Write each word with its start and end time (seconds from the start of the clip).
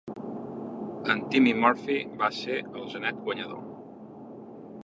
En 1.15 1.21
Timmy 1.35 1.53
Murphy 1.65 1.99
va 2.23 2.31
ser 2.39 2.59
el 2.65 2.91
genet 2.95 3.23
guanyador. 3.29 3.65